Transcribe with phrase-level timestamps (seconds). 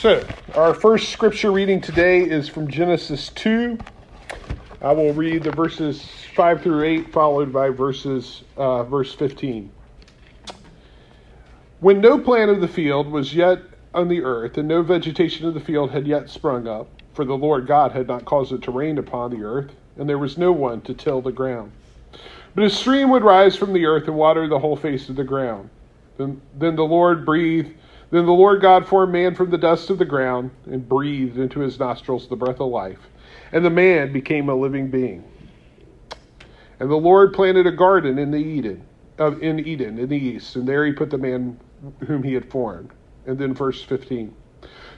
[0.00, 3.76] So, our first scripture reading today is from Genesis 2.
[4.80, 9.72] I will read the verses 5 through 8, followed by verses uh, verse 15.
[11.80, 13.58] When no plant of the field was yet
[13.92, 17.36] on the earth, and no vegetation of the field had yet sprung up, for the
[17.36, 20.52] Lord God had not caused it to rain upon the earth, and there was no
[20.52, 21.72] one to till the ground.
[22.54, 25.24] But a stream would rise from the earth and water the whole face of the
[25.24, 25.70] ground.
[26.18, 27.74] Then, then the Lord breathed
[28.10, 31.60] then the Lord God formed man from the dust of the ground and breathed into
[31.60, 33.00] his nostrils the breath of life,
[33.52, 35.24] and the man became a living being.
[36.80, 38.84] And the Lord planted a garden in the Eden,
[39.18, 41.58] uh, in Eden in the east, and there he put the man
[42.06, 42.90] whom he had formed.
[43.26, 44.34] And then verse 15.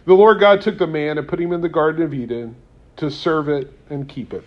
[0.05, 2.55] The Lord God took the man and put him in the garden of Eden
[2.97, 4.45] to serve it and keep it.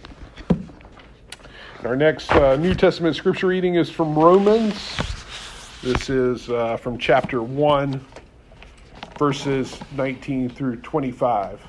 [1.83, 4.73] Our next uh, New Testament scripture reading is from Romans.
[5.81, 8.03] This is uh, from chapter 1,
[9.17, 11.61] verses 19 through 25.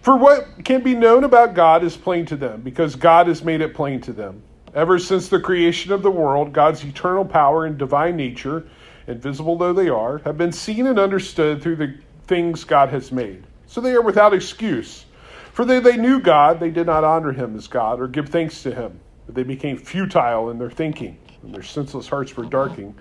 [0.00, 3.60] For what can be known about God is plain to them, because God has made
[3.60, 4.42] it plain to them.
[4.74, 8.66] Ever since the creation of the world, God's eternal power and divine nature,
[9.06, 11.94] invisible though they are, have been seen and understood through the
[12.26, 13.44] things God has made.
[13.66, 15.06] So they are without excuse.
[15.52, 18.62] For though they knew God, they did not honor him as God or give thanks
[18.62, 19.00] to him.
[19.26, 22.94] But they became futile in their thinking, and their senseless hearts were darkened.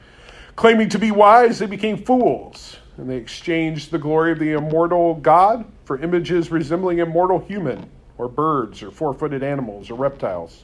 [0.56, 5.16] Claiming to be wise, they became fools and they exchanged the glory of the immortal
[5.16, 10.64] God for images resembling immortal human, or birds, or four footed animals, or reptiles.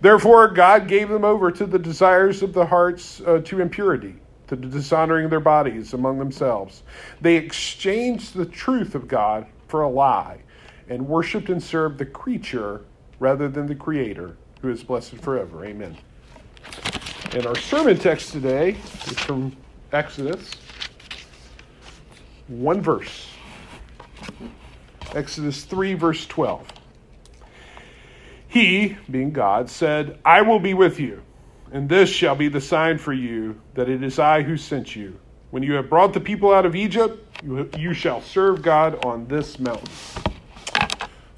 [0.00, 4.14] Therefore, God gave them over to the desires of the hearts uh, to impurity,
[4.46, 6.82] to the dishonoring of their bodies among themselves.
[7.20, 10.38] They exchanged the truth of God for a lie,
[10.88, 12.82] and worshiped and served the creature
[13.18, 15.64] rather than the Creator, who is blessed forever.
[15.64, 15.96] Amen.
[17.32, 18.76] And our sermon text today
[19.06, 19.54] is from
[19.92, 20.52] Exodus
[22.48, 23.28] one verse.
[25.14, 26.66] Exodus 3, verse 12.
[28.48, 31.22] He, being God, said, I will be with you,
[31.72, 35.18] and this shall be the sign for you that it is I who sent you.
[35.50, 39.58] When you have brought the people out of Egypt, you, shall serve God on this
[39.58, 39.88] mountain.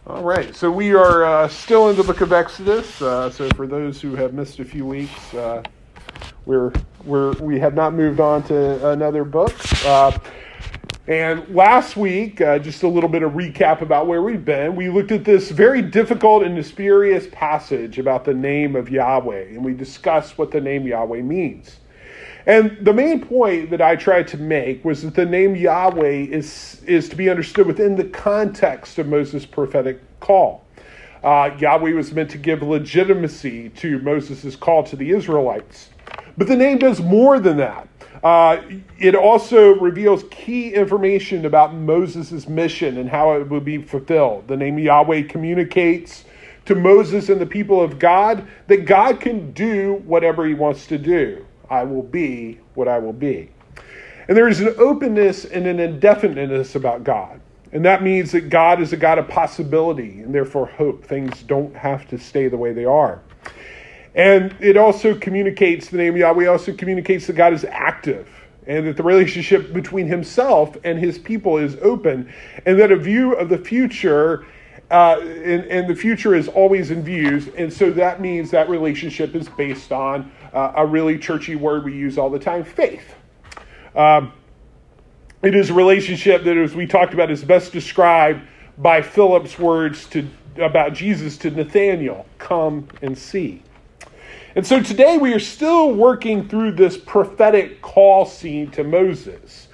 [0.06, 3.02] All right, so we are uh, still in the book of Exodus.
[3.02, 5.62] Uh, so for those who have missed a few weeks, uh,
[6.44, 6.72] we're,
[7.04, 9.52] we're, we have not moved on to another book.
[11.08, 14.88] And last week, uh, just a little bit of recap about where we've been, we
[14.88, 19.72] looked at this very difficult and mysterious passage about the name of Yahweh, and we
[19.72, 21.76] discussed what the name Yahweh means.
[22.46, 26.82] And the main point that I tried to make was that the name Yahweh is,
[26.86, 30.64] is to be understood within the context of Moses' prophetic call.
[31.22, 35.90] Uh, Yahweh was meant to give legitimacy to Moses' call to the Israelites.
[36.36, 37.88] But the name does more than that.
[38.22, 38.62] Uh,
[38.98, 44.48] it also reveals key information about Moses' mission and how it will be fulfilled.
[44.48, 46.24] The name Yahweh communicates
[46.66, 50.98] to Moses and the people of God that God can do whatever he wants to
[50.98, 51.46] do.
[51.70, 53.50] I will be what I will be.
[54.28, 57.40] And there is an openness and an indefiniteness about God.
[57.72, 61.04] And that means that God is a God of possibility and therefore hope.
[61.04, 63.20] Things don't have to stay the way they are.
[64.16, 68.28] And it also communicates, the name Yahweh also communicates that God is active
[68.66, 72.32] and that the relationship between himself and his people is open,
[72.64, 74.44] and that a view of the future.
[74.90, 79.34] Uh, and, and, the future is always in views, and so that means that relationship
[79.34, 83.16] is based on uh, a really churchy word we use all the time faith.
[83.96, 84.32] Um,
[85.42, 88.42] it is a relationship that, as we talked about, is best described
[88.78, 93.62] by Philip's words to, about Jesus to Nathanael come and see.
[94.56, 99.65] And so today we are still working through this prophetic call scene to Moses.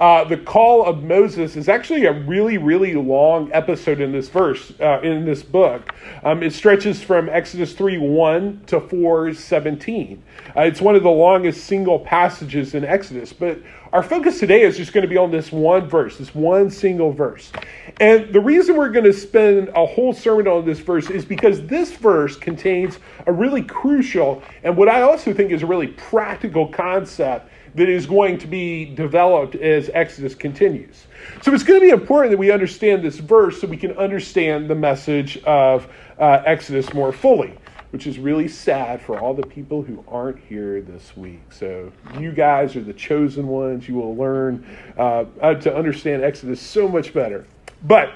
[0.00, 4.72] Uh, the call of Moses is actually a really, really long episode in this verse,
[4.80, 5.92] uh, in this book.
[6.24, 10.22] Um, it stretches from Exodus 3 1 to 4 17.
[10.56, 13.58] Uh, it's one of the longest single passages in Exodus, but
[13.92, 17.12] our focus today is just going to be on this one verse, this one single
[17.12, 17.52] verse.
[18.00, 21.66] And the reason we're going to spend a whole sermon on this verse is because
[21.66, 26.68] this verse contains a really crucial and what I also think is a really practical
[26.68, 31.06] concept that is going to be developed as Exodus continues.
[31.42, 34.68] So it's going to be important that we understand this verse so we can understand
[34.68, 35.88] the message of
[36.18, 37.56] uh, Exodus more fully
[37.90, 41.40] which is really sad for all the people who aren't here this week.
[41.50, 43.88] So, you guys are the chosen ones.
[43.88, 44.64] You will learn
[44.96, 45.24] uh,
[45.54, 47.46] to understand Exodus so much better.
[47.84, 48.12] But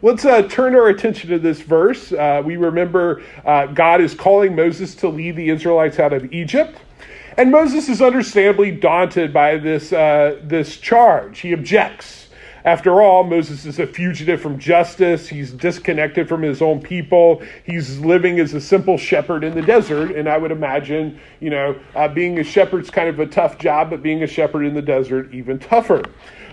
[0.00, 2.12] let's uh, turn our attention to this verse.
[2.12, 6.78] Uh, we remember uh, God is calling Moses to lead the Israelites out of Egypt.
[7.38, 11.38] And Moses is understandably daunted by this, uh, this charge.
[11.38, 12.30] He objects.
[12.64, 15.28] After all, Moses is a fugitive from justice.
[15.28, 17.40] He's disconnected from his own people.
[17.62, 20.16] He's living as a simple shepherd in the desert.
[20.16, 23.90] And I would imagine, you know, uh, being a shepherd's kind of a tough job,
[23.90, 26.02] but being a shepherd in the desert, even tougher.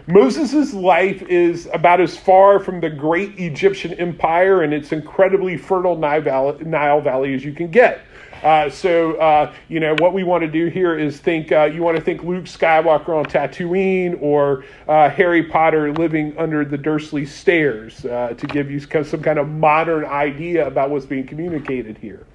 [0.06, 5.98] Moses' life is about as far from the great Egyptian empire and its incredibly fertile
[5.98, 8.02] Nile Valley, Nile Valley as you can get.
[8.46, 11.82] Uh, so, uh, you know, what we want to do here is think, uh, you
[11.82, 17.26] want to think Luke Skywalker on Tatooine or uh, Harry Potter living under the Dursley
[17.26, 22.28] stairs uh, to give you some kind of modern idea about what's being communicated here.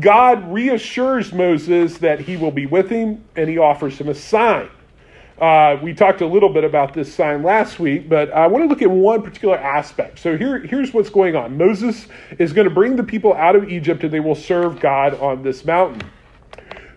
[0.00, 4.70] God reassures Moses that he will be with him and he offers him a sign.
[5.40, 8.68] Uh, we talked a little bit about this sign last week, but I want to
[8.68, 10.18] look at one particular aspect.
[10.18, 12.06] So here, here's what's going on Moses
[12.38, 15.42] is going to bring the people out of Egypt and they will serve God on
[15.42, 16.08] this mountain.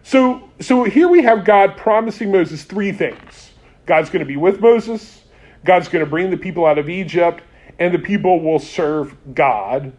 [0.03, 3.51] So, so here we have God promising Moses three things
[3.85, 5.23] God's going to be with Moses,
[5.63, 7.41] God's going to bring the people out of Egypt,
[7.79, 9.93] and the people will serve God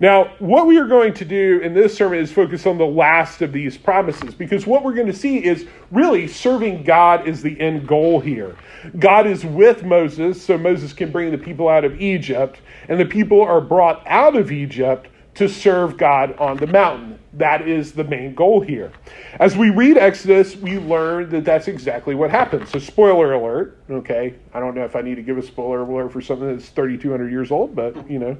[0.00, 3.42] now, what we are going to do in this sermon is focus on the last
[3.42, 7.60] of these promises because what we're going to see is really serving God is the
[7.60, 8.56] end goal here.
[8.98, 13.04] God is with Moses, so Moses can bring the people out of Egypt, and the
[13.04, 17.18] people are brought out of Egypt to serve God on the mountain.
[17.34, 18.90] That is the main goal here.
[19.38, 22.70] As we read Exodus, we learn that that's exactly what happens.
[22.70, 24.34] So, spoiler alert, okay?
[24.52, 27.30] I don't know if I need to give a spoiler alert for something that's 3,200
[27.30, 28.36] years old, but you know.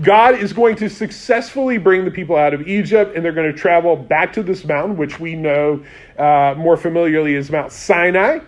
[0.00, 3.58] God is going to successfully bring the people out of Egypt, and they're going to
[3.58, 5.84] travel back to this mountain, which we know
[6.18, 8.38] uh, more familiarly as Mount Sinai.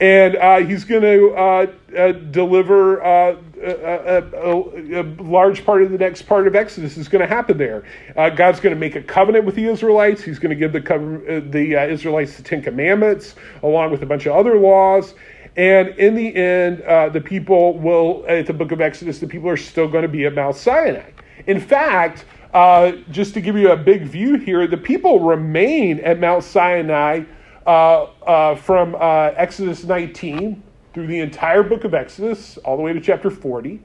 [0.00, 1.66] And uh, he's going to uh,
[1.96, 7.08] uh deliver uh, a, a, a, large part of the next part of Exodus is
[7.08, 7.84] going to happen there.
[8.16, 10.22] Uh, God's going to make a covenant with the Israelites.
[10.22, 14.06] He's going to give the, uh, the uh, Israelites the Ten Commandments along with a
[14.06, 15.14] bunch of other laws.
[15.56, 19.48] And in the end, uh, the people will, at the book of Exodus, the people
[19.48, 21.10] are still going to be at Mount Sinai.
[21.46, 22.24] In fact,
[22.54, 27.20] uh, just to give you a big view here, the people remain at Mount Sinai
[27.20, 27.24] uh,
[27.66, 30.62] Uh, uh, from uh, Exodus 19
[30.94, 33.82] through the entire book of Exodus, all the way to chapter 40.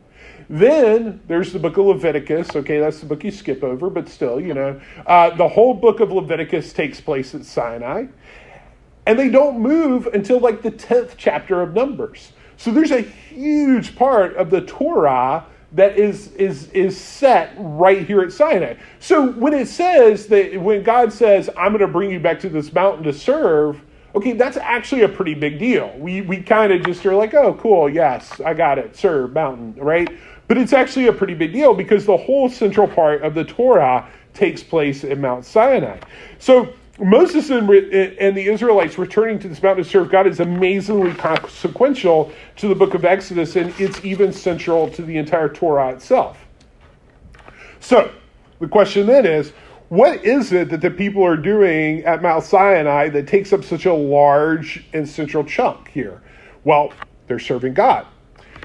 [0.49, 2.55] Then there's the book of Leviticus.
[2.55, 5.99] Okay, that's the book you skip over, but still, you know, uh, the whole book
[5.99, 8.05] of Leviticus takes place at Sinai.
[9.05, 12.31] And they don't move until like the 10th chapter of Numbers.
[12.57, 15.45] So there's a huge part of the Torah
[15.75, 18.75] that is, is, is set right here at Sinai.
[18.99, 22.49] So when it says that, when God says, I'm going to bring you back to
[22.49, 23.81] this mountain to serve,
[24.15, 25.93] Okay, that's actually a pretty big deal.
[25.97, 29.75] We, we kind of just are like, oh, cool, yes, I got it, sir, mountain,
[29.75, 30.09] right?
[30.47, 34.09] But it's actually a pretty big deal because the whole central part of the Torah
[34.33, 35.99] takes place in Mount Sinai.
[36.39, 41.13] So Moses and, and the Israelites returning to this mountain to serve God is amazingly
[41.13, 46.37] consequential to the book of Exodus, and it's even central to the entire Torah itself.
[47.81, 48.11] So
[48.59, 49.51] the question then is
[49.89, 53.85] what is it that the people are doing at Mount Sinai that takes up such
[53.85, 56.21] a large and central chunk here?
[56.63, 56.93] Well,
[57.27, 58.07] they're serving God.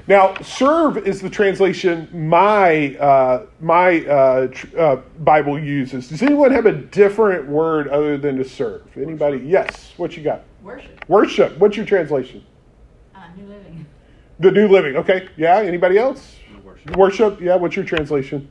[0.07, 6.09] Now, serve is the translation my uh, my uh, tr- uh, Bible uses.
[6.09, 8.83] Does anyone have a different word other than to serve?
[8.97, 9.37] Anybody?
[9.37, 9.93] Yes.
[9.97, 10.43] What you got?
[10.63, 11.05] Worship.
[11.07, 11.57] Worship.
[11.57, 12.43] What's your translation?
[13.15, 13.85] Uh, New Living.
[14.39, 14.97] The New Living.
[14.97, 15.29] Okay.
[15.37, 15.59] Yeah.
[15.59, 16.35] Anybody else?
[16.63, 16.95] Worship.
[16.97, 17.41] Worship.
[17.41, 17.55] Yeah.
[17.55, 18.47] What's your translation?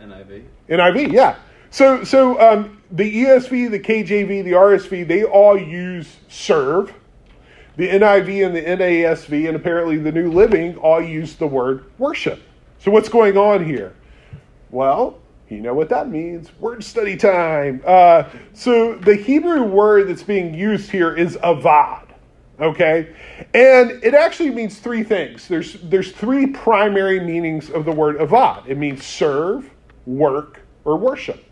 [0.00, 0.44] NIV.
[0.68, 1.12] NIV.
[1.12, 1.36] Yeah.
[1.70, 6.92] So, so um, the ESV, the KJV, the RSV, they all use serve.
[7.80, 12.38] The NIV and the NASV, and apparently the New Living, all use the word worship.
[12.78, 13.94] So, what's going on here?
[14.70, 15.18] Well,
[15.48, 16.50] you know what that means.
[16.60, 17.82] Word study time.
[17.86, 22.08] Uh, so, the Hebrew word that's being used here is avad.
[22.60, 23.16] Okay?
[23.54, 25.48] And it actually means three things.
[25.48, 29.70] There's, there's three primary meanings of the word avad it means serve,
[30.04, 31.42] work, or worship.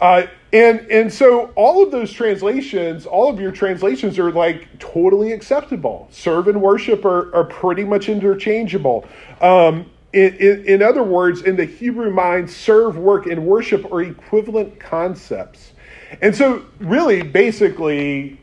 [0.00, 0.22] Uh,
[0.54, 6.06] and and so all of those translations, all of your translations are like totally acceptable.
[6.12, 9.04] Serve and worship are, are pretty much interchangeable.
[9.40, 14.02] Um, in, in, in other words, in the Hebrew mind, serve, work, and worship are
[14.02, 15.72] equivalent concepts.
[16.22, 18.40] And so, really, basically,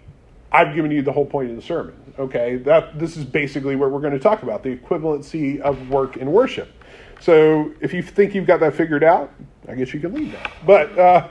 [0.51, 1.95] I've given you the whole point of the sermon.
[2.19, 6.17] Okay, that this is basically what we're going to talk about: the equivalency of work
[6.17, 6.69] and worship.
[7.21, 9.31] So, if you think you've got that figured out,
[9.69, 10.51] I guess you can leave that.
[10.65, 11.29] But uh,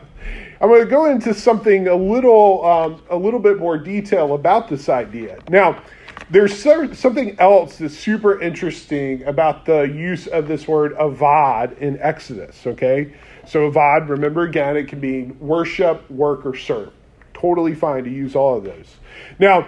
[0.60, 4.68] I'm going to go into something a little, um, a little bit more detail about
[4.68, 5.38] this idea.
[5.48, 5.82] Now,
[6.28, 12.66] there's something else that's super interesting about the use of this word avad in Exodus,
[12.66, 13.12] okay?
[13.46, 16.92] So, avad, remember again, it can mean worship, work, or serve.
[17.32, 18.96] Totally fine to use all of those.
[19.38, 19.66] Now,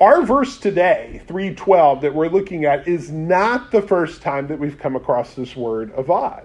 [0.00, 4.78] our verse today, 312, that we're looking at, is not the first time that we've
[4.78, 6.44] come across this word avad.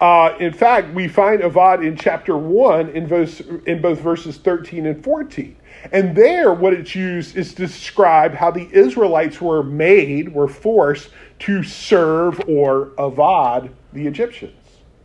[0.00, 4.86] Uh, in fact, we find avad in chapter 1 in, verse, in both verses 13
[4.86, 5.56] and 14.
[5.92, 11.10] And there, what it's used is to describe how the Israelites were made, were forced
[11.40, 14.54] to serve or avad the Egyptians.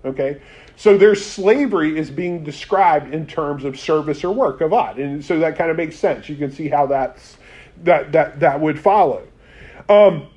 [0.05, 0.41] Okay?
[0.75, 4.99] So their slavery is being described in terms of service or work, avad.
[4.99, 6.29] And so that kind of makes sense.
[6.29, 7.37] You can see how that's,
[7.83, 9.27] that, that, that would follow.
[9.89, 10.27] Um,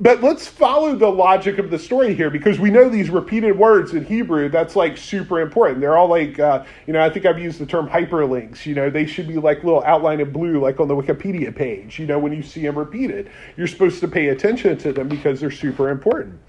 [0.00, 3.94] but let's follow the logic of the story here because we know these repeated words
[3.94, 5.80] in Hebrew, that's like super important.
[5.80, 8.66] They're all like, uh, you know, I think I've used the term hyperlinks.
[8.66, 12.00] You know, they should be like little outline in blue, like on the Wikipedia page,
[12.00, 13.30] you know, when you see them repeated.
[13.56, 16.40] You're supposed to pay attention to them because they're super important.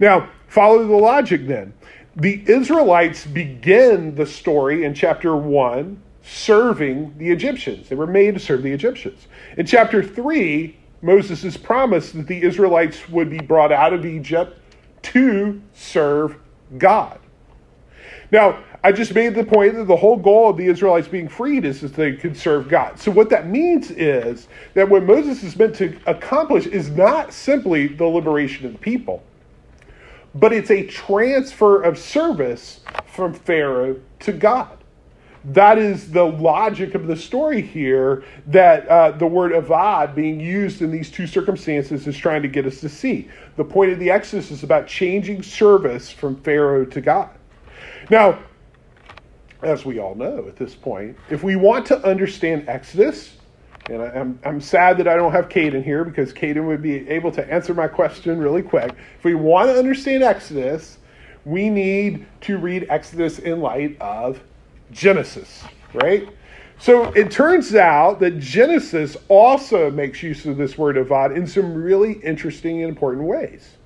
[0.00, 1.72] Now, follow the logic then.
[2.16, 7.88] The Israelites begin the story in chapter 1 serving the Egyptians.
[7.88, 9.28] They were made to serve the Egyptians.
[9.56, 14.58] In chapter 3, Moses' promise that the Israelites would be brought out of Egypt
[15.02, 16.36] to serve
[16.76, 17.18] God.
[18.30, 21.64] Now, I just made the point that the whole goal of the Israelites being freed
[21.64, 22.98] is that they could serve God.
[22.98, 27.88] So, what that means is that what Moses is meant to accomplish is not simply
[27.88, 29.22] the liberation of the people,
[30.34, 34.77] but it's a transfer of service from Pharaoh to God
[35.48, 40.82] that is the logic of the story here that uh, the word avad being used
[40.82, 43.28] in these two circumstances is trying to get us to see.
[43.56, 47.30] The point of the Exodus is about changing service from Pharaoh to God.
[48.10, 48.38] Now,
[49.62, 53.36] as we all know at this point, if we want to understand Exodus,
[53.88, 57.08] and I, am I'm sad that I don't have Caden here because Caden would be
[57.08, 58.94] able to answer my question really quick.
[59.16, 60.98] If we want to understand Exodus,
[61.44, 64.40] we need to read Exodus in light of
[64.90, 65.64] Genesis,
[65.94, 66.28] right?
[66.78, 71.74] So it turns out that Genesis also makes use of this word avad in some
[71.74, 73.78] really interesting and important ways.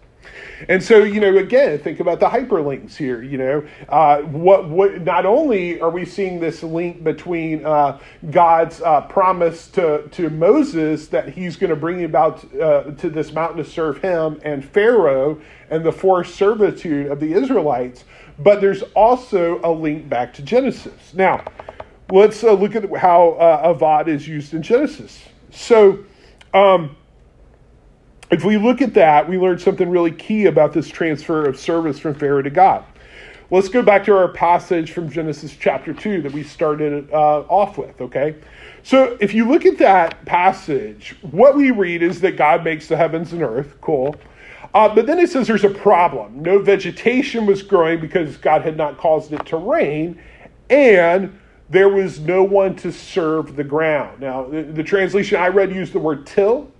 [0.68, 3.22] And so, you know, again, think about the hyperlinks here.
[3.22, 5.00] You know, uh, what what?
[5.00, 7.98] Not only are we seeing this link between uh,
[8.30, 13.32] God's uh, promise to to Moses that He's going to bring about uh, to this
[13.32, 15.40] mountain to serve Him, and Pharaoh
[15.70, 18.04] and the forced servitude of the Israelites,
[18.42, 21.14] but there's also a link back to Genesis.
[21.14, 21.44] Now,
[22.10, 25.22] let's uh, look at how uh, avad is used in Genesis.
[25.50, 26.04] So,
[26.54, 26.96] um,
[28.30, 31.98] if we look at that, we learn something really key about this transfer of service
[31.98, 32.84] from Pharaoh to God.
[33.50, 37.76] Let's go back to our passage from Genesis chapter 2 that we started uh, off
[37.76, 38.36] with, okay?
[38.82, 42.96] So, if you look at that passage, what we read is that God makes the
[42.96, 44.16] heavens and earth, cool.
[44.74, 46.42] Uh, but then it says there's a problem.
[46.42, 50.20] No vegetation was growing because God had not caused it to rain,
[50.70, 51.38] and
[51.68, 54.20] there was no one to serve the ground.
[54.20, 56.70] Now, the, the translation I read used the word till,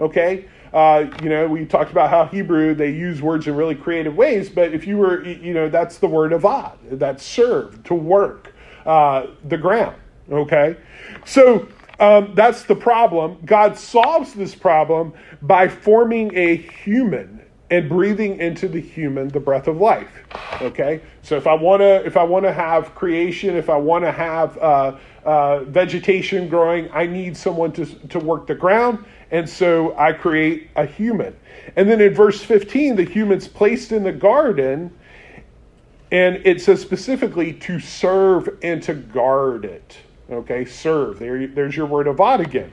[0.00, 0.46] okay?
[0.72, 4.48] Uh, you know, we talked about how Hebrew, they use words in really creative ways,
[4.48, 8.54] but if you were, you know, that's the word avad, that's serve, to work,
[8.86, 9.96] uh, the ground,
[10.30, 10.76] okay?
[11.26, 11.68] So,
[12.00, 13.38] um, that's the problem.
[13.44, 17.41] God solves this problem by forming a human
[17.72, 20.10] and breathing into the human the breath of life.
[20.60, 24.04] Okay, so if I want to, if I want to have creation, if I want
[24.04, 29.48] to have uh, uh, vegetation growing, I need someone to to work the ground, and
[29.48, 31.34] so I create a human.
[31.76, 34.92] And then in verse fifteen, the human's placed in the garden,
[36.10, 39.96] and it says specifically to serve and to guard it.
[40.30, 41.18] Okay, serve.
[41.18, 42.70] There, there's your word avad again.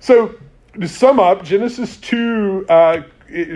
[0.00, 0.34] So
[0.78, 2.66] to sum up, Genesis two.
[2.68, 3.04] Uh,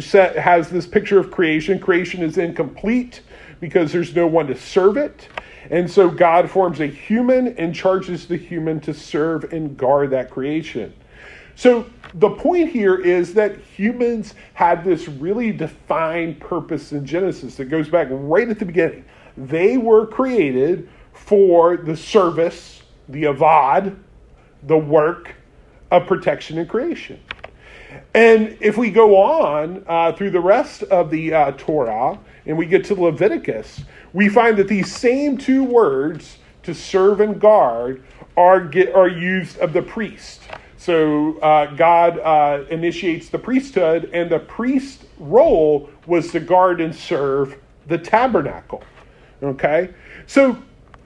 [0.00, 1.78] set, has this picture of creation.
[1.78, 3.22] Creation is incomplete
[3.60, 5.28] because there's no one to serve it.
[5.70, 10.30] And so God forms a human and charges the human to serve and guard that
[10.30, 10.92] creation.
[11.54, 17.66] So the point here is that humans had this really defined purpose in Genesis that
[17.66, 19.04] goes back right at the beginning.
[19.36, 23.96] They were created for the service, the avad,
[24.64, 25.34] the work
[25.90, 27.20] of protection and creation.
[28.14, 32.66] And if we go on uh, through the rest of the uh, Torah and we
[32.66, 33.82] get to Leviticus,
[34.12, 38.02] we find that these same two words, to serve and guard,
[38.36, 40.42] are, get, are used of the priest.
[40.76, 46.94] So uh, God uh, initiates the priesthood, and the priest role was to guard and
[46.94, 47.56] serve
[47.86, 48.82] the tabernacle.
[49.42, 49.94] Okay?
[50.26, 50.56] So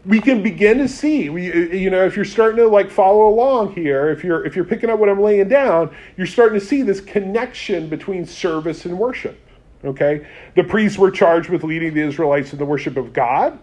[0.07, 1.29] we can begin to see.
[1.29, 4.45] We uh, uh, you know if you're starting to like follow along here if you're
[4.45, 8.25] if you're picking up what i'm laying down you're starting to see this connection between
[8.25, 9.39] service and worship
[9.85, 10.27] okay?
[10.55, 13.59] The priests were charged with leading the israelites in the worship of god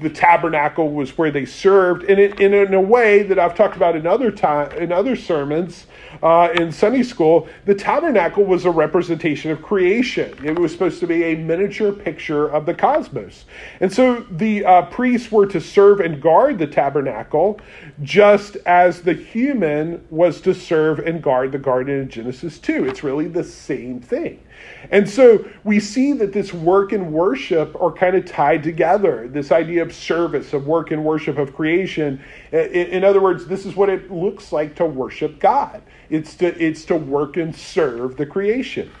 [0.00, 3.76] The tabernacle was where they served, and it, in, in a way that I've talked
[3.76, 5.86] about in other time in other sermons
[6.22, 7.48] uh, in Sunday school.
[7.64, 10.36] The tabernacle was a representation of creation.
[10.44, 13.44] It was supposed to be a miniature picture of the cosmos,
[13.80, 17.60] and so the uh, priests were to serve and guard the tabernacle,
[18.02, 22.86] just as the human was to serve and guard the garden in Genesis two.
[22.86, 24.42] It's really the same thing.
[24.90, 29.28] And so we see that this work and worship are kind of tied together.
[29.28, 32.22] This idea of service, of work and worship, of creation.
[32.52, 35.82] In, other words, this is what it looks like to worship God.
[36.08, 38.92] It's to it's to work and serve the creation,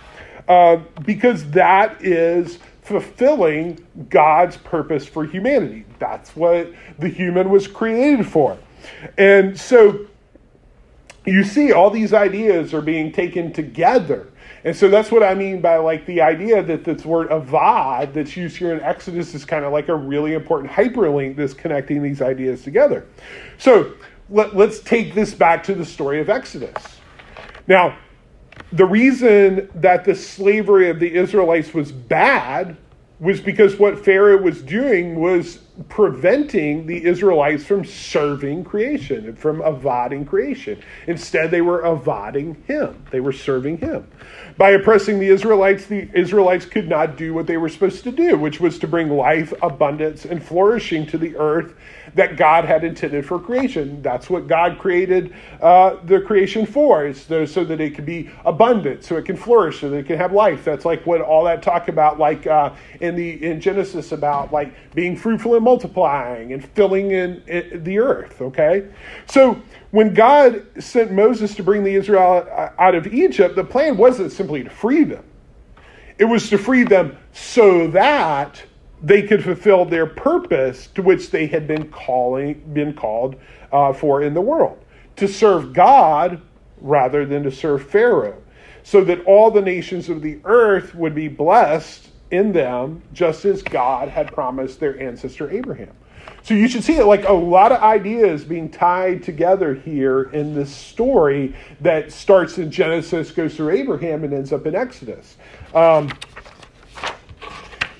[0.48, 5.84] uh, because that is fulfilling God's purpose for humanity.
[6.00, 8.58] That's what the human was created for,
[9.16, 10.06] and so
[11.24, 14.28] you see all these ideas are being taken together
[14.66, 18.36] and so that's what I mean by like the idea that this word avad that's
[18.36, 22.20] used here in Exodus is kind of like a really important hyperlink that's connecting these
[22.20, 23.06] ideas together.
[23.58, 23.94] So
[24.28, 26.74] let, let's take this back to the story of Exodus.
[27.68, 27.96] Now,
[28.72, 32.76] the reason that the slavery of the Israelites was bad
[33.20, 39.60] was because what Pharaoh was doing was preventing the Israelites from serving creation and from
[39.60, 40.82] avading creation.
[41.06, 44.06] Instead, they were avading him, they were serving him.
[44.56, 48.38] By oppressing the Israelites, the Israelites could not do what they were supposed to do,
[48.38, 51.74] which was to bring life, abundance, and flourishing to the earth
[52.14, 54.00] that God had intended for creation.
[54.00, 59.04] That's what God created uh, the creation for, is so that it can be abundant,
[59.04, 60.64] so it can flourish, so that it can have life.
[60.64, 64.72] That's like what all that talk about, like uh, in the in Genesis, about like
[64.94, 68.40] being fruitful and multiplying and filling in, in the earth.
[68.40, 68.86] Okay,
[69.26, 72.46] so when God sent Moses to bring the Israel
[72.78, 75.24] out of Egypt, the plan wasn't simply to free them.
[76.18, 78.62] It was to free them so that
[79.02, 83.34] they could fulfill their purpose to which they had been calling been called
[83.72, 84.78] uh, for in the world
[85.16, 86.40] to serve God
[86.80, 88.40] rather than to serve Pharaoh
[88.84, 93.62] so that all the nations of the earth would be blessed in them just as
[93.62, 95.94] God had promised their ancestor Abraham.
[96.42, 100.54] So you should see it like a lot of ideas being tied together here in
[100.54, 105.36] this story that starts in Genesis, goes through Abraham, and ends up in Exodus.
[105.74, 106.08] Um,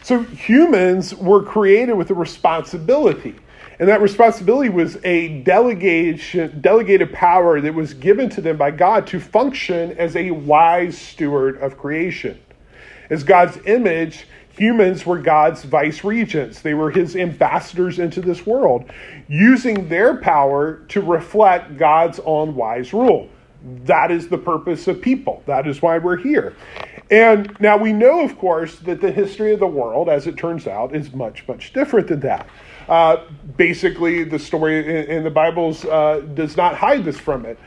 [0.03, 3.35] so humans were created with a responsibility.
[3.81, 9.07] And that responsibility was a delegation, delegated power that was given to them by God
[9.09, 12.41] to function as a wise steward of creation.
[13.11, 14.27] As God's image,
[14.59, 16.61] Humans were God's vice regents.
[16.61, 18.91] They were his ambassadors into this world,
[19.29, 23.29] using their power to reflect God's own wise rule.
[23.85, 25.43] That is the purpose of people.
[25.47, 26.55] That is why we're here.
[27.11, 30.67] And now we know, of course, that the history of the world, as it turns
[30.67, 32.49] out, is much, much different than that.
[32.89, 33.25] Uh,
[33.57, 37.59] basically, the story in, in the Bibles uh, does not hide this from it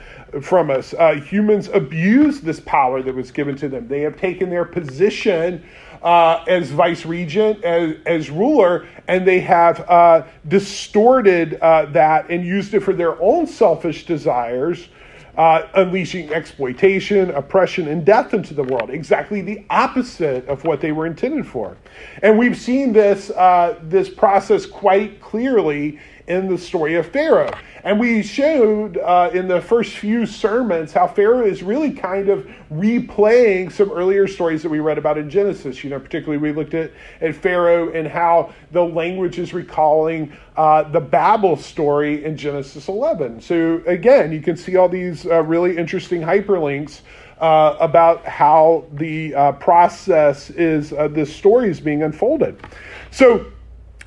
[0.42, 0.94] from us.
[0.94, 3.88] Uh, humans abuse this power that was given to them.
[3.88, 5.64] They have taken their position
[6.02, 12.46] uh, as vice regent, as, as ruler, and they have uh, distorted uh, that and
[12.46, 14.88] used it for their own selfish desires,
[15.38, 18.90] uh, unleashing exploitation, oppression, and death into the world.
[18.90, 21.78] Exactly the opposite of what they were intended for.
[22.22, 27.52] And we've seen this, uh, this process quite clearly in the story of Pharaoh.
[27.84, 32.48] And we showed uh, in the first few sermons how Pharaoh is really kind of
[32.72, 35.84] replaying some earlier stories that we read about in Genesis.
[35.84, 40.84] You know, particularly we looked at, at Pharaoh and how the language is recalling uh,
[40.84, 43.42] the Babel story in Genesis 11.
[43.42, 47.02] So again, you can see all these uh, really interesting hyperlinks.
[47.40, 52.60] Uh, about how the uh, process is, uh, this story is being unfolded.
[53.12, 53.50] So,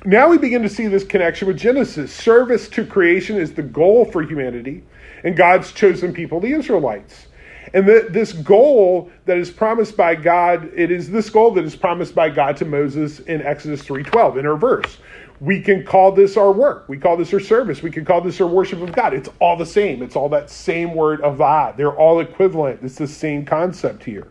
[0.05, 2.13] now we begin to see this connection with Genesis.
[2.13, 4.83] Service to creation is the goal for humanity
[5.23, 7.27] and God's chosen people, the Israelites.
[7.73, 11.75] And the, this goal that is promised by God, it is this goal that is
[11.75, 14.97] promised by God to Moses in Exodus 3:12 in our verse.
[15.39, 16.87] We can call this our work.
[16.87, 17.81] We call this our service.
[17.81, 19.13] We can call this our worship of God.
[19.13, 20.03] It's all the same.
[20.03, 21.75] It's all that same word avad.
[21.75, 22.81] They're all equivalent.
[22.83, 24.27] It's the same concept here.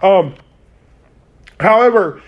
[0.00, 0.34] Um,
[1.58, 2.22] however,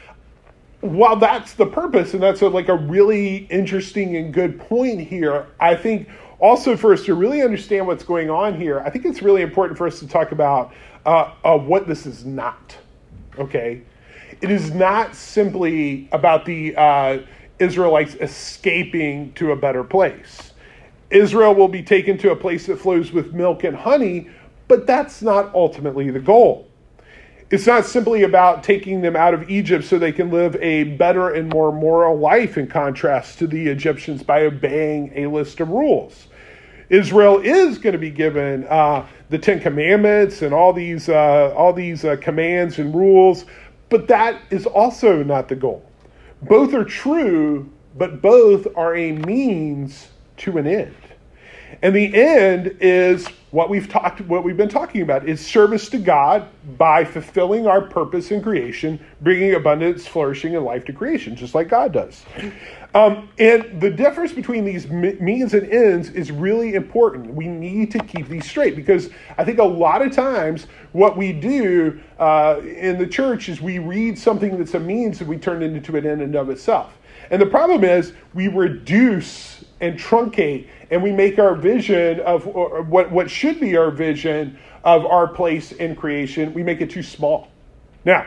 [0.81, 5.47] while that's the purpose, and that's a, like a really interesting and good point here,
[5.59, 9.23] I think also for us to really understand what's going on here, I think it's
[9.23, 10.73] really important for us to talk about
[11.05, 12.77] uh, uh, what this is not.
[13.39, 13.83] Okay,
[14.41, 17.19] it is not simply about the uh,
[17.59, 20.53] Israelites escaping to a better place.
[21.11, 24.29] Israel will be taken to a place that flows with milk and honey,
[24.69, 26.68] but that's not ultimately the goal
[27.51, 31.31] It's not simply about taking them out of Egypt so they can live a better
[31.31, 36.29] and more moral life in contrast to the Egyptians by obeying a list of rules.
[36.91, 41.73] Israel is going to be given uh, the Ten Commandments and all these uh, all
[41.73, 43.47] these uh, commands and rules,
[43.89, 45.83] but that is also not the goal.
[46.43, 50.09] Both are true, but both are a means
[50.39, 50.95] to an end.
[51.83, 55.99] And the end is what we've talked what we've been talking about is service to
[55.99, 61.55] God by fulfilling our purpose in creation, bringing abundance, flourishing, and life to creation, just
[61.55, 62.25] like God does.
[62.95, 67.33] Um, and the difference between these means and ends is really important.
[67.35, 71.33] We need to keep these straight because I think a lot of times what we
[71.33, 75.63] do uh, in the church is we read something that's a means and we turn
[75.63, 76.99] it into an end and of itself.
[77.31, 83.11] And the problem is we reduce and truncate and we make our vision of what,
[83.11, 87.49] what should be our vision of our place in creation, we make it too small.
[88.05, 88.27] Now,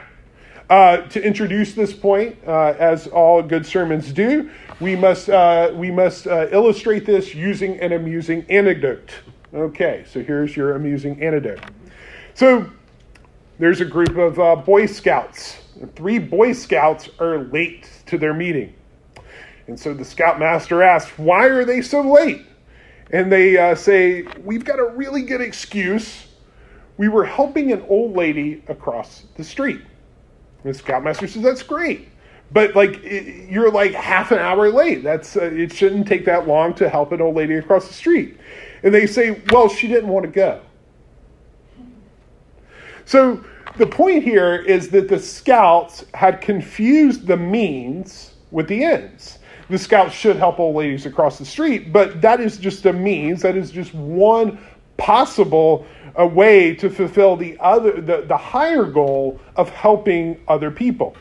[0.69, 5.91] uh, to introduce this point, uh, as all good sermons do, we must, uh, we
[5.91, 9.11] must uh, illustrate this using an amusing anecdote.
[9.53, 11.59] Okay, so here's your amusing anecdote.
[12.35, 12.69] So
[13.59, 15.57] there's a group of uh, Boy Scouts.
[15.95, 18.73] Three Boy Scouts are late to their meeting.
[19.67, 22.45] And so the scoutmaster asks, Why are they so late?
[23.11, 26.27] And they uh, say, We've got a really good excuse.
[26.97, 29.81] We were helping an old lady across the street.
[30.63, 32.07] And the scoutmaster says, That's great.
[32.53, 35.03] But like you're like half an hour late.
[35.03, 38.37] That's uh, it shouldn't take that long to help an old lady across the street.
[38.83, 40.61] And they say, "Well, she didn't want to go."
[43.05, 43.43] So
[43.77, 49.39] the point here is that the scouts had confused the means with the ends
[49.71, 53.41] the scouts should help old ladies across the street, but that is just a means,
[53.41, 54.59] that is just one
[54.97, 55.85] possible
[56.19, 61.15] uh, way to fulfill the other the, the higher goal of helping other people.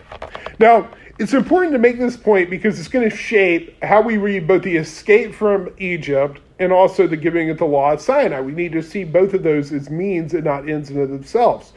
[0.58, 4.48] Now, it's important to make this point because it's going to shape how we read
[4.48, 8.40] both the escape from Egypt and also the giving of the law of Sinai.
[8.40, 11.72] We need to see both of those as means and not ends in themselves.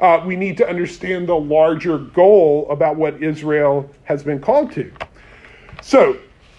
[0.00, 4.92] Uh, we need to understand the larger goal about what Israel has been called to.
[5.82, 6.18] So,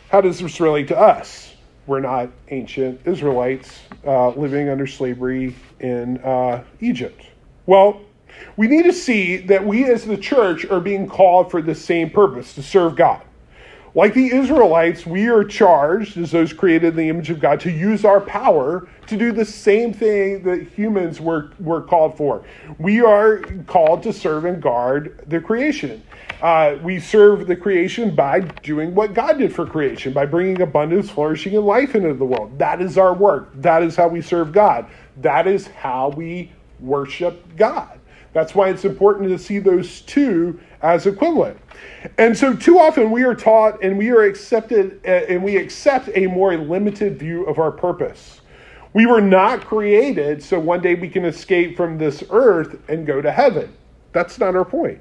[0.10, 1.54] how does this relate to us?
[1.88, 7.22] We're not ancient Israelites uh, living under slavery in uh, Egypt.
[7.66, 8.02] Well,
[8.58, 12.10] we need to see that we as the church are being called for the same
[12.10, 13.22] purpose to serve God.
[13.96, 17.72] Like the Israelites, we are charged, as those created in the image of God, to
[17.72, 22.44] use our power to do the same thing that humans were, were called for.
[22.78, 26.04] We are called to serve and guard the creation.
[26.42, 31.10] Uh, we serve the creation by doing what God did for creation, by bringing abundance,
[31.10, 32.58] flourishing, and life into the world.
[32.60, 33.50] That is our work.
[33.56, 34.86] That is how we serve God.
[35.18, 37.99] That is how we worship God.
[38.34, 41.60] That's why it's important to see those two as equivalent.
[42.18, 46.10] And so, too often, we are taught and we are accepted uh, and we accept
[46.14, 48.42] a more limited view of our purpose.
[48.94, 53.22] We were not created so one day we can escape from this earth and go
[53.22, 53.72] to heaven.
[54.14, 55.00] That's not our point.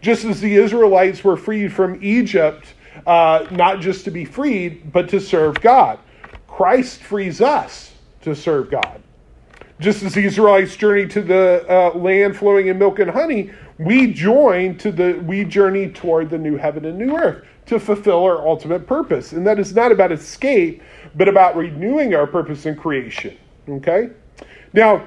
[0.00, 2.74] Just as the Israelites were freed from Egypt,
[3.06, 5.98] uh, not just to be freed, but to serve God,
[6.46, 9.02] Christ frees us to serve God.
[9.80, 14.12] Just as the Israelites journeyed to the uh, land flowing in milk and honey, we
[14.12, 18.46] join to the we journey toward the new heaven and new earth to fulfill our
[18.46, 19.32] ultimate purpose.
[19.32, 20.82] And that is not about escape,
[21.14, 23.36] but about renewing our purpose in creation.
[23.68, 24.10] Okay?
[24.72, 25.06] Now,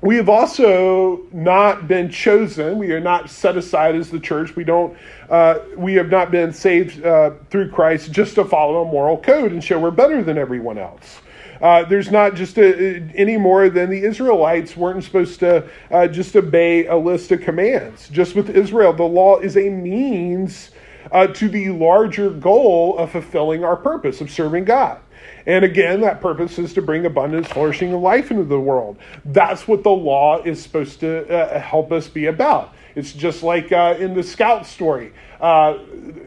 [0.00, 2.78] we have also not been chosen.
[2.78, 4.54] We are not set aside as the church.
[4.54, 4.96] We don't.
[5.28, 9.50] Uh, we have not been saved uh, through Christ just to follow a moral code
[9.50, 11.20] and show we're better than everyone else.
[11.60, 16.34] Uh, there's not just a, any more than the Israelites weren't supposed to uh, just
[16.36, 18.08] obey a list of commands.
[18.08, 20.70] Just with Israel, the law is a means
[21.12, 25.00] uh, to the larger goal of fulfilling our purpose of serving God.
[25.46, 28.98] And again, that purpose is to bring abundance, flourishing, and life into the world.
[29.24, 32.74] That's what the law is supposed to uh, help us be about.
[32.96, 35.78] It's just like uh, in the scout story, uh,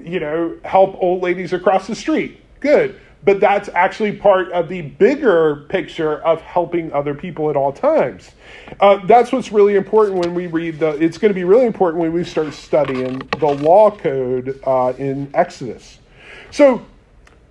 [0.04, 2.40] you know, help old ladies across the street.
[2.60, 7.74] Good but that's actually part of the bigger picture of helping other people at all
[7.74, 8.32] times.
[8.80, 10.90] Uh, that's what's really important when we read the.
[11.04, 15.30] It's going to be really important when we start studying the law code uh, in
[15.34, 16.00] Exodus.
[16.52, 16.86] So,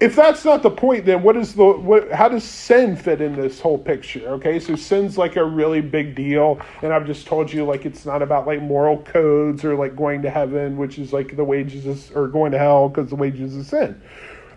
[0.00, 2.10] if that's not the point, then what is the what?
[2.12, 4.26] How does sin fit in this whole picture?
[4.30, 8.06] Okay, so sin's like a really big deal, and I've just told you like it's
[8.06, 11.84] not about like moral codes or like going to heaven, which is like the wages
[11.84, 14.00] is, or going to hell because the wages is sin.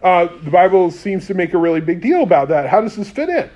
[0.03, 2.67] Uh, the Bible seems to make a really big deal about that.
[2.67, 3.49] How does this fit in?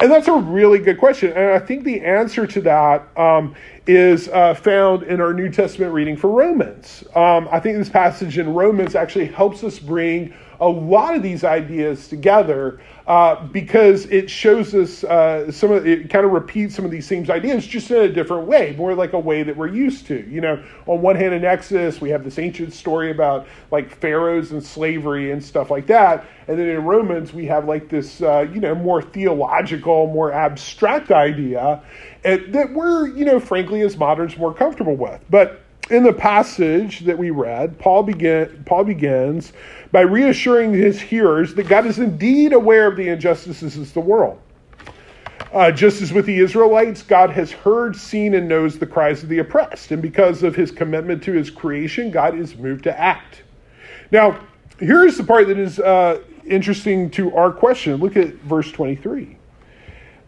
[0.00, 1.32] And that's a really good question.
[1.32, 3.54] And I think the answer to that um,
[3.86, 7.04] is uh, found in our New Testament reading for Romans.
[7.14, 11.42] Um, I think this passage in Romans actually helps us bring a lot of these
[11.42, 16.84] ideas together uh, because it shows us uh, some of it kind of repeats some
[16.84, 19.66] of these same ideas just in a different way, more like a way that we're
[19.66, 20.28] used to.
[20.28, 24.52] You know, on one hand, in Exodus, we have this ancient story about like pharaohs
[24.52, 28.46] and slavery and stuff like that, and then in Romans, we have like this, uh,
[28.52, 31.82] you know, more theological, more abstract idea
[32.22, 37.16] that we're, you know, frankly, as moderns, more comfortable with, but in the passage that
[37.16, 39.52] we read, Paul, begin, Paul begins
[39.90, 44.40] by reassuring his hearers that God is indeed aware of the injustices of the world.
[45.52, 49.30] Uh, just as with the Israelites, God has heard, seen, and knows the cries of
[49.30, 49.90] the oppressed.
[49.92, 53.44] And because of his commitment to his creation, God is moved to act.
[54.10, 54.38] Now,
[54.78, 57.96] here's the part that is uh, interesting to our question.
[57.96, 59.38] Look at verse 23.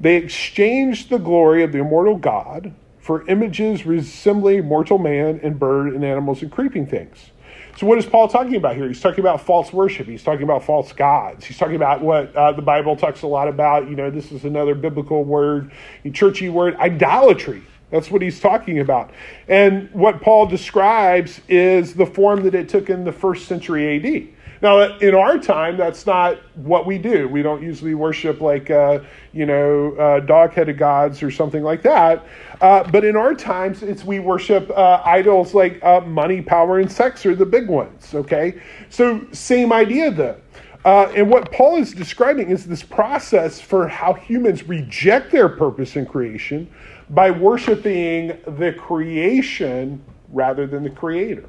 [0.00, 5.94] They exchanged the glory of the immortal God for images resembling mortal man and bird
[5.94, 7.30] and animals and creeping things.
[7.76, 8.86] So, what is Paul talking about here?
[8.88, 10.06] He's talking about false worship.
[10.06, 11.44] He's talking about false gods.
[11.44, 13.88] He's talking about what uh, the Bible talks a lot about.
[13.88, 15.72] You know, this is another biblical word,
[16.12, 17.62] churchy word, idolatry.
[17.90, 19.10] That's what he's talking about.
[19.48, 24.28] And what Paul describes is the form that it took in the first century AD.
[24.62, 27.26] Now, in our time, that's not what we do.
[27.28, 29.00] We don't usually worship like, uh,
[29.32, 32.26] you know, uh, dog-headed gods or something like that.
[32.60, 36.92] Uh, but in our times, it's we worship uh, idols like uh, money, power, and
[36.92, 38.14] sex are the big ones.
[38.14, 40.38] Okay, so same idea though.
[40.84, 45.96] Uh, and what Paul is describing is this process for how humans reject their purpose
[45.96, 46.70] in creation
[47.10, 51.48] by worshiping the creation rather than the creator.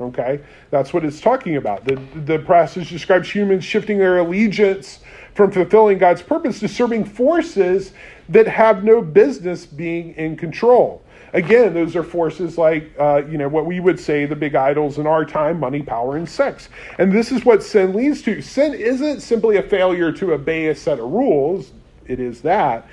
[0.00, 1.84] Okay, that's what it's talking about.
[1.84, 5.00] The, the passage describes humans shifting their allegiance
[5.34, 7.92] from fulfilling God's purpose to serving forces
[8.28, 11.02] that have no business being in control.
[11.32, 14.98] Again, those are forces like, uh, you know, what we would say the big idols
[14.98, 16.68] in our time money, power, and sex.
[16.98, 18.40] And this is what sin leads to.
[18.40, 21.72] Sin isn't simply a failure to obey a set of rules,
[22.06, 22.86] it is that.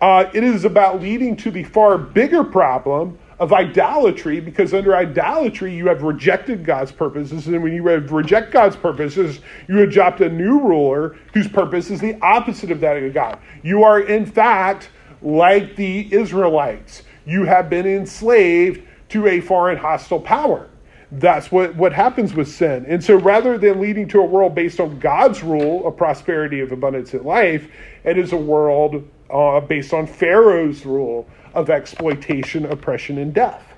[0.00, 5.74] Uh, it is about leading to the far bigger problem of idolatry because under idolatry
[5.74, 10.60] you have rejected God's purposes, and when you reject God's purposes, you adopt a new
[10.60, 13.38] ruler whose purpose is the opposite of that of God.
[13.62, 14.90] You are, in fact,
[15.22, 17.02] like the Israelites.
[17.24, 20.68] You have been enslaved to a foreign hostile power.
[21.12, 22.84] That's what, what happens with sin.
[22.86, 26.72] And so rather than leading to a world based on God's rule of prosperity, of
[26.72, 27.68] abundance, and life,
[28.04, 33.70] it is a world uh, based on Pharaoh's rule of exploitation, oppression, and death.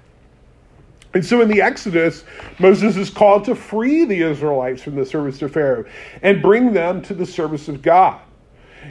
[1.14, 2.24] And so in the Exodus,
[2.58, 5.84] Moses is called to free the Israelites from the service of Pharaoh
[6.22, 8.20] and bring them to the service of God.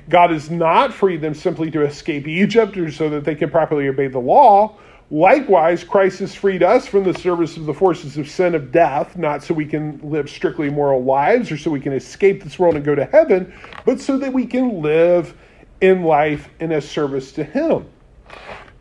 [0.07, 3.87] God has not freed them simply to escape Egypt or so that they can properly
[3.87, 4.77] obey the law.
[5.09, 9.17] Likewise, Christ has freed us from the service of the forces of sin of death,
[9.17, 12.75] not so we can live strictly moral lives or so we can escape this world
[12.75, 13.51] and go to heaven,
[13.83, 15.35] but so that we can live
[15.81, 17.85] in life in a service to Him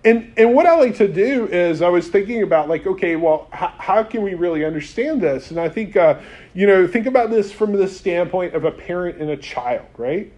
[0.04, 3.48] and and what I like to do is I was thinking about like okay well
[3.52, 5.50] how, how can we really understand this?
[5.50, 6.20] And I think uh,
[6.54, 10.32] you know think about this from the standpoint of a parent and a child right?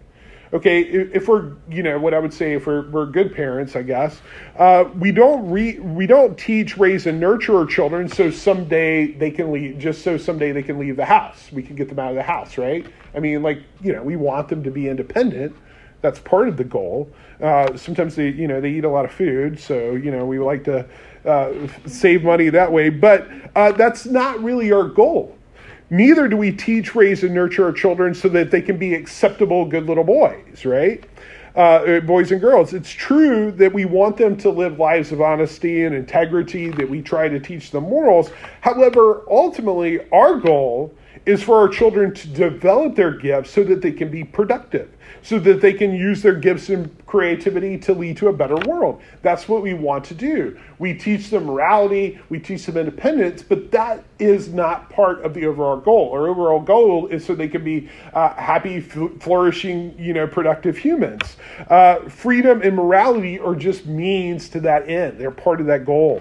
[0.52, 3.76] Okay if, if we're you know what I would say if we're, we're good parents
[3.76, 4.20] I guess
[4.58, 9.30] uh, we don't re, we don't teach raise and nurture our children so someday they
[9.30, 11.50] can leave just so someday they can leave the house.
[11.52, 12.84] We can get them out of the house right?
[13.14, 15.54] I mean like you know we want them to be independent
[16.02, 17.08] that's part of the goal.
[17.40, 20.38] Uh, sometimes they, you know, they eat a lot of food, so you know we
[20.38, 20.86] like to
[21.24, 21.52] uh,
[21.86, 22.90] save money that way.
[22.90, 25.36] But uh, that's not really our goal.
[25.90, 29.66] Neither do we teach, raise, and nurture our children so that they can be acceptable,
[29.66, 31.04] good little boys, right?
[31.54, 32.72] Uh, boys and girls.
[32.72, 37.02] It's true that we want them to live lives of honesty and integrity, that we
[37.02, 38.30] try to teach them morals.
[38.62, 40.94] However, ultimately, our goal
[41.26, 44.90] is for our children to develop their gifts so that they can be productive
[45.22, 49.00] so that they can use their gifts and creativity to lead to a better world.
[49.22, 50.58] That's what we want to do.
[50.78, 55.46] We teach them morality, we teach them independence, but that is not part of the
[55.46, 56.12] overall goal.
[56.12, 61.36] Our overall goal is so they can be uh, happy, flourishing, you know, productive humans.
[61.68, 65.18] Uh, freedom and morality are just means to that end.
[65.18, 66.20] They're part of that goal.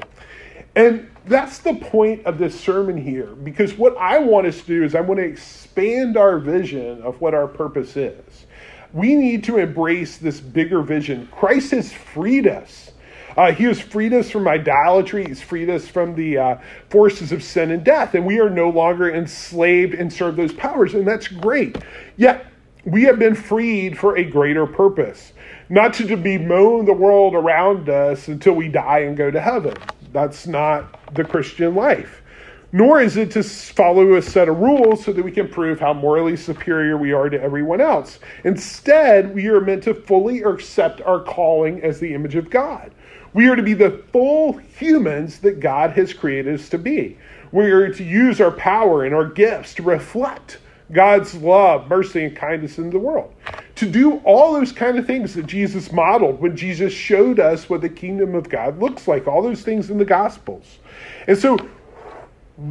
[0.75, 4.83] And that's the point of this sermon here, because what I want us to do
[4.83, 8.45] is I want to expand our vision of what our purpose is
[8.93, 11.27] we need to embrace this bigger vision.
[11.31, 12.91] Christ has freed us
[13.37, 15.25] Uh, he has freed us from idolatry.
[15.25, 16.57] He's freed us from the uh,
[16.89, 18.13] forces of sin and death.
[18.13, 20.95] And we are no longer enslaved and serve those powers.
[20.95, 21.77] And that's great.
[22.17, 22.45] Yet,
[22.83, 25.31] we have been freed for a greater purpose,
[25.69, 29.75] not to bemoan the world around us until we die and go to heaven.
[30.11, 32.21] That's not the Christian life
[32.73, 35.93] nor is it to follow a set of rules so that we can prove how
[35.93, 38.19] morally superior we are to everyone else.
[38.43, 42.91] Instead, we are meant to fully accept our calling as the image of God.
[43.33, 47.17] We are to be the full humans that God has created us to be.
[47.51, 50.59] We are to use our power and our gifts to reflect
[50.91, 53.33] God's love, mercy, and kindness in the world.
[53.75, 57.81] To do all those kind of things that Jesus modeled when Jesus showed us what
[57.81, 60.79] the kingdom of God looks like, all those things in the Gospels.
[61.27, 61.57] And so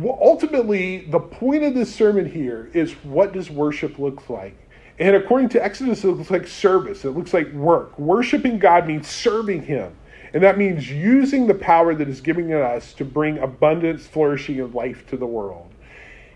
[0.04, 4.56] ultimately, the point of this sermon here is what does worship look like?
[4.98, 7.98] And according to Exodus, it looks like service, it looks like work.
[7.98, 9.96] Worshiping God means serving Him.
[10.33, 14.61] And that means using the power that is given to us to bring abundance, flourishing,
[14.61, 15.70] and life to the world.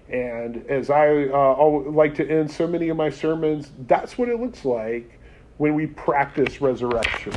[0.09, 4.39] And as I uh, like to end so many of my sermons, that's what it
[4.39, 5.19] looks like
[5.57, 7.33] when we practice resurrection.